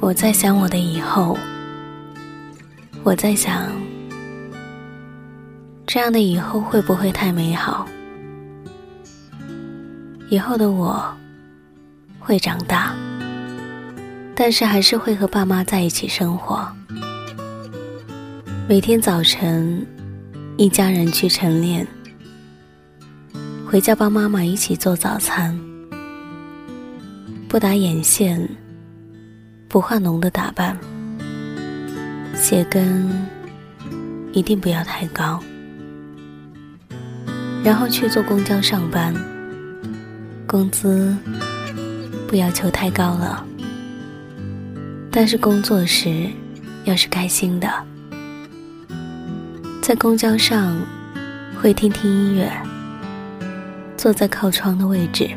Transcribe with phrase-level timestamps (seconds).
[0.00, 1.36] 我在想我的以后，
[3.02, 3.70] 我在想，
[5.86, 7.86] 这样的以后会不会太美好？
[10.30, 11.04] 以后的我
[12.18, 12.94] 会长大，
[14.34, 16.66] 但是还是会和爸妈在一起生活。
[18.66, 19.86] 每天早晨，
[20.56, 21.86] 一家人去晨练，
[23.66, 25.60] 回家帮妈妈一起做早餐，
[27.48, 28.48] 不打眼线，
[29.70, 30.76] 不化浓的打扮，
[32.34, 33.08] 鞋跟
[34.32, 35.40] 一定不要太高，
[37.62, 39.14] 然后去坐公交上班。
[40.44, 41.16] 工资
[42.26, 43.46] 不要求太高了，
[45.08, 46.26] 但是工作时
[46.82, 47.68] 要是开心的，
[49.80, 50.76] 在公交上
[51.62, 52.50] 会听听音乐，
[53.96, 55.30] 坐在靠窗的位置，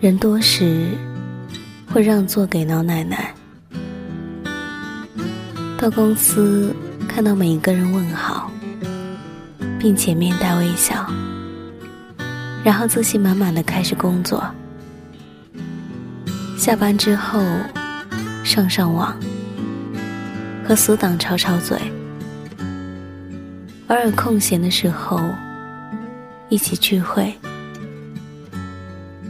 [0.00, 0.88] 人多时
[1.96, 3.34] 会让座给老奶奶。
[5.78, 6.76] 到公司
[7.08, 8.50] 看到每一个人问好，
[9.78, 11.10] 并且面带微笑。
[12.62, 14.44] 然后自信满满的开始工作。
[16.58, 17.42] 下班之后，
[18.44, 19.16] 上上网，
[20.68, 21.78] 和死党吵吵嘴。
[23.86, 25.18] 偶尔空闲的时候，
[26.50, 27.32] 一起聚会。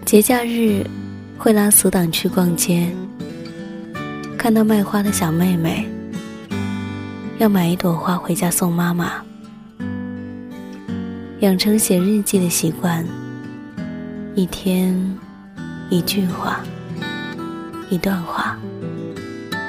[0.04, 0.84] 节假日
[1.38, 2.90] 会拉死党去逛街。
[4.38, 5.86] 看到卖花的小妹妹，
[7.38, 9.12] 要买一朵花回家送妈妈。
[11.40, 13.04] 养成写日记的习惯。
[14.34, 14.94] 一天，
[15.90, 16.60] 一句话，
[17.90, 18.58] 一段话，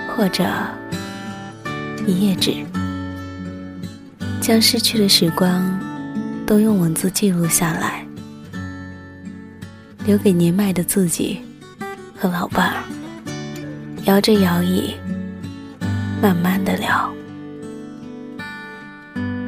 [0.10, 0.45] 或者
[2.06, 2.54] 一页纸，
[4.42, 5.80] 将逝去的时光
[6.45, 8.06] 都用文字记录下来，
[10.06, 11.42] 留给年迈的自己
[12.20, 12.84] 和老伴儿，
[14.06, 14.95] 摇着摇椅，
[16.22, 17.14] 慢慢的聊。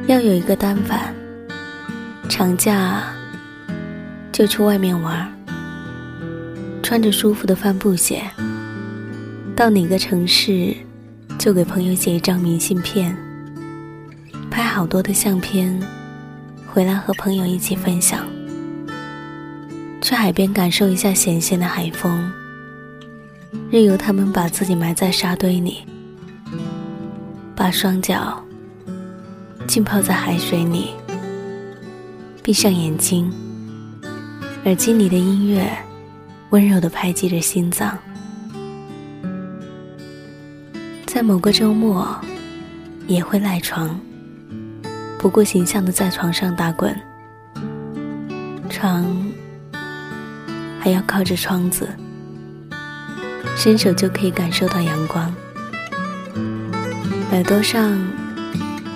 [0.06, 1.14] 要有一个单反，
[2.28, 3.02] 长假。
[4.32, 5.30] 就去外面玩，
[6.82, 8.22] 穿着舒服的帆布鞋，
[9.54, 10.74] 到哪个城市，
[11.38, 13.14] 就给朋友写一张明信片，
[14.50, 15.78] 拍好多的相片，
[16.66, 18.24] 回来和朋友一起分享。
[20.00, 22.32] 去海边感受一下咸咸的海风，
[23.70, 25.78] 任由他们把自己埋在沙堆里，
[27.54, 28.42] 把双脚
[29.66, 30.90] 浸泡在海水里，
[32.42, 33.32] 闭上眼睛。
[34.64, 35.70] 耳机里的音乐，
[36.50, 37.96] 温柔的拍击着心脏。
[41.06, 42.14] 在某个周末，
[43.06, 43.98] 也会赖床，
[45.18, 46.94] 不顾形象的在床上打滚。
[48.68, 49.04] 床
[50.78, 51.88] 还要靠着窗子，
[53.56, 55.32] 伸手就可以感受到阳光。
[57.32, 57.98] 耳朵上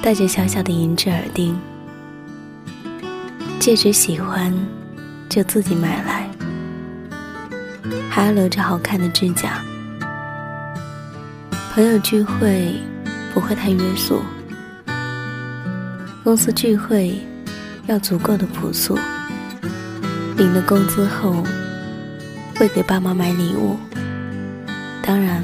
[0.02, 1.56] 戴着小小的银质耳钉，
[3.58, 4.52] 戒指喜欢。
[5.26, 6.30] 就自己买来，
[8.08, 9.60] 还要留着好看的指甲。
[11.72, 12.74] 朋友聚会
[13.32, 14.22] 不会太约束，
[16.22, 17.18] 公司聚会
[17.88, 18.96] 要足够的朴素。
[20.36, 21.42] 领了工资后，
[22.56, 23.76] 会给爸妈买礼物，
[25.06, 25.42] 当然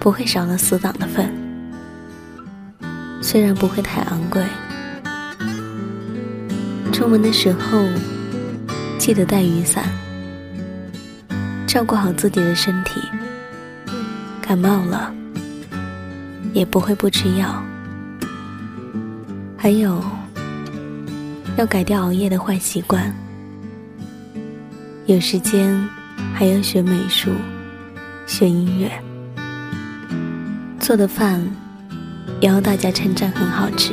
[0.00, 1.32] 不会少了死党的份。
[3.22, 4.44] 虽然不会太昂贵，
[6.92, 7.86] 出门的时候。
[8.98, 9.84] 记得带雨伞，
[11.66, 13.00] 照顾好自己的身体。
[14.42, 15.10] 感冒了，
[16.52, 17.64] 也不会不吃药。
[19.56, 20.04] 还有，
[21.56, 23.10] 要改掉熬夜的坏习惯。
[25.06, 25.88] 有时间，
[26.34, 27.30] 还要学美术，
[28.30, 28.88] 学音乐。
[30.78, 31.44] 做的饭，
[32.40, 33.92] 也要大家称赞很好吃。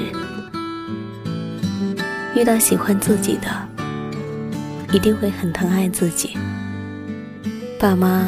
[2.36, 3.48] 遇到喜欢自己的。
[4.94, 6.38] 一定会很疼爱自己，
[7.78, 8.25] 爸妈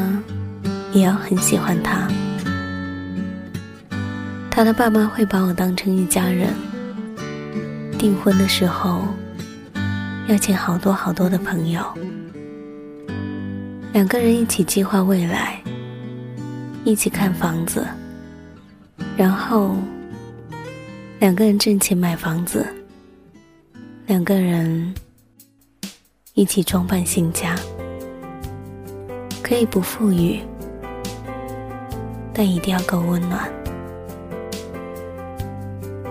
[0.92, 2.06] 也要很喜欢他。
[4.50, 6.48] 他的爸妈会把我当成一家人。
[7.96, 9.06] 订婚的时候，
[10.28, 11.82] 要请好多好多的朋友，
[13.94, 15.62] 两个人一起计划未来，
[16.90, 17.86] 一起看房子，
[19.16, 19.76] 然后
[21.20, 22.66] 两个人挣钱买房子，
[24.06, 24.92] 两个人。
[26.34, 27.54] 一起装扮新家，
[29.42, 30.40] 可以不富裕，
[32.32, 33.50] 但一定要够温暖。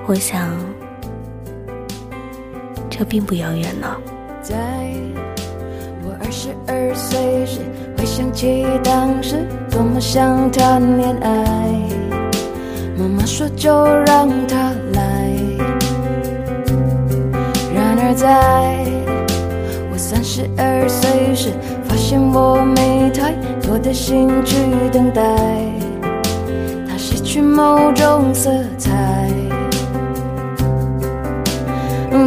[0.06, 0.56] 我想，
[2.92, 4.00] 这并不遥远了。
[4.44, 4.56] 在
[6.04, 7.62] 我二十二岁时，
[7.98, 9.48] 回想起当时
[10.00, 11.30] 想谈恋爱。
[12.98, 15.02] 妈妈说就让他来。
[17.76, 18.28] 然而在
[19.92, 21.50] 我三十二岁时，
[21.84, 24.56] 发现我没太多的心去
[24.92, 25.22] 等待，
[26.88, 28.90] 他失去某种色彩。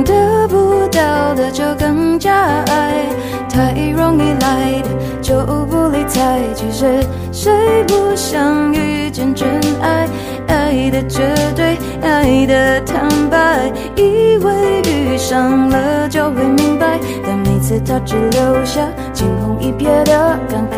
[0.04, 2.34] 得不到的就更加
[2.66, 3.06] 爱，
[3.48, 4.88] 太容易来的
[5.22, 6.40] 就不理睬。
[6.56, 7.06] 其实
[7.42, 7.50] 谁
[7.88, 9.48] 不想遇见真
[9.80, 10.08] 爱？
[10.46, 11.20] 爱的绝
[11.56, 18.80] 对，爱的坦白，以为遇上了就会明白，但每次他只留下
[19.12, 20.76] 惊鸿一瞥的感慨。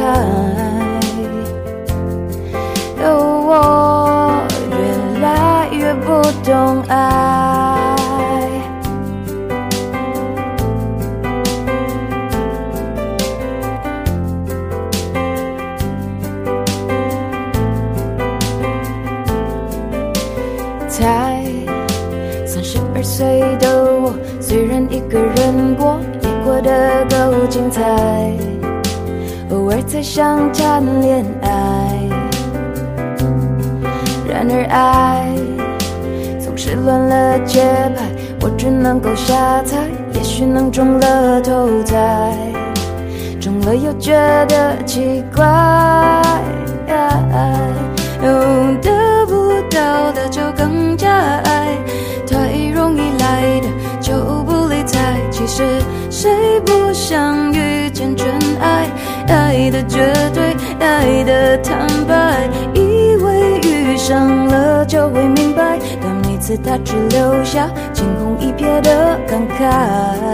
[2.99, 4.33] 我
[4.71, 7.14] 越来越不懂爱。
[20.95, 21.43] 才
[22.47, 23.69] 三十二岁的
[24.01, 27.83] 我，虽然一个人过，也过得够精彩。
[29.51, 31.51] 偶尔才想谈恋爱，
[34.29, 35.27] 然而爱
[36.39, 37.61] 总是乱了节
[37.97, 38.05] 拍，
[38.43, 39.77] 我只能够瞎猜，
[40.13, 42.37] 也许能中了头彩，
[43.41, 44.13] 中了又觉
[44.47, 45.43] 得奇怪。
[49.85, 51.11] 要，的就更加
[51.45, 51.77] 爱，
[52.27, 52.37] 太
[52.75, 53.69] 容易来的
[54.01, 54.15] 就
[54.45, 55.21] 不理睬。
[55.31, 55.63] 其实
[56.11, 58.27] 谁不想遇见真
[58.61, 58.89] 爱？
[59.29, 59.99] 爱的绝
[60.33, 70.34] 对，爱的坦白，以为遇上了就会明白，但每次他只留下惊鸿一瞥的感慨。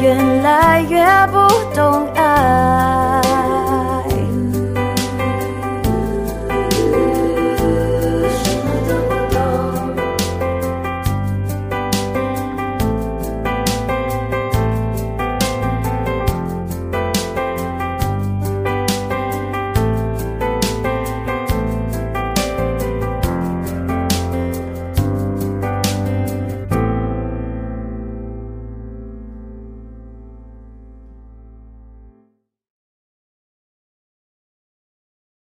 [0.00, 1.38] 越来越不
[1.74, 2.77] 懂爱